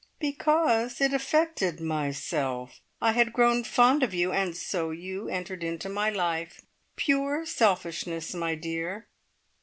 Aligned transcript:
"Because 0.17 0.99
it 0.99 1.13
affected 1.13 1.79
myself. 1.79 2.81
I 2.99 3.11
had 3.11 3.31
grown 3.31 3.63
fond 3.63 4.01
of 4.01 4.15
you, 4.15 4.31
and 4.31 4.57
so 4.57 4.89
you 4.89 5.29
entered 5.29 5.63
into 5.63 5.89
my 5.89 6.09
life. 6.09 6.59
Pure 6.95 7.45
selfishness, 7.45 8.33
my 8.33 8.55
dear!" 8.55 9.07